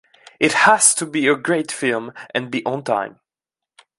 It 0.39 0.53
has 0.53 0.95
to 0.95 1.05
be 1.05 1.27
a 1.27 1.35
great 1.35 1.71
film, 1.71 2.11
and 2.33 2.49
be 2.49 2.65
on 2.65 2.83
time. 2.83 3.19